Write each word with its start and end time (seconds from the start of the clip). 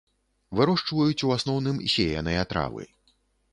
Вырошчваюць 0.59 1.25
у 1.27 1.35
асноўным 1.37 1.77
сеяныя 1.99 2.49
травы. 2.55 2.91